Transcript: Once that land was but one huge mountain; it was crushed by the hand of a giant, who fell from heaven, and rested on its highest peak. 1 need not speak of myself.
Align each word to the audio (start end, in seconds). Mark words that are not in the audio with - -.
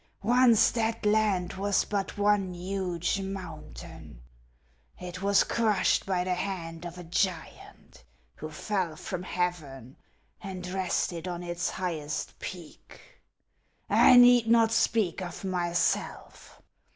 Once 0.23 0.71
that 0.71 1.05
land 1.05 1.53
was 1.53 1.85
but 1.85 2.17
one 2.17 2.55
huge 2.55 3.21
mountain; 3.21 4.19
it 4.99 5.21
was 5.21 5.43
crushed 5.43 6.07
by 6.07 6.23
the 6.23 6.33
hand 6.33 6.85
of 6.85 6.97
a 6.97 7.03
giant, 7.03 8.03
who 8.33 8.49
fell 8.49 8.95
from 8.95 9.21
heaven, 9.21 9.95
and 10.41 10.65
rested 10.69 11.27
on 11.27 11.43
its 11.43 11.69
highest 11.69 12.33
peak. 12.39 12.99
1 13.89 14.19
need 14.19 14.47
not 14.47 14.71
speak 14.71 15.21
of 15.21 15.43
myself. 15.43 16.59